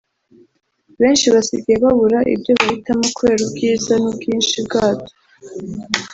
Benshi 1.01 1.25
basigaye 1.33 1.77
babura 1.83 2.19
ibyo 2.33 2.51
bahitamo 2.59 3.05
kubera 3.15 3.41
ubwiza 3.45 3.93
n’ubwinshi 4.03 4.55
bwabyo 4.65 5.13